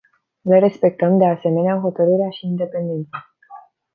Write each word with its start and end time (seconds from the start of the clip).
Le 0.45 0.59
respectăm, 0.59 1.17
de 1.17 1.25
asemenea, 1.25 1.77
hotărârea 1.79 2.29
și 2.29 2.45
independența. 2.45 3.33